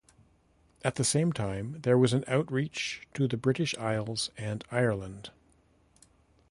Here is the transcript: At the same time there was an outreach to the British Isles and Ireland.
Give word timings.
At 0.83 0.95
the 0.95 1.03
same 1.03 1.31
time 1.31 1.79
there 1.83 1.95
was 1.95 2.11
an 2.11 2.23
outreach 2.27 3.05
to 3.13 3.27
the 3.27 3.37
British 3.37 3.77
Isles 3.77 4.31
and 4.35 4.63
Ireland. 4.71 5.29